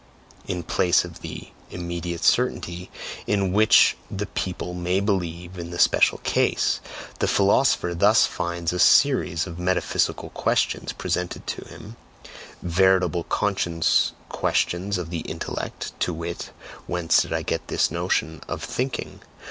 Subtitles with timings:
[0.47, 2.89] In place of the "immediate certainty"
[3.27, 6.79] in which the people may believe in the special case,
[7.19, 11.97] the philosopher thus finds a series of metaphysical questions presented to him,
[12.63, 16.49] veritable conscience questions of the intellect, to wit:
[16.87, 19.19] "Whence did I get the notion of 'thinking'?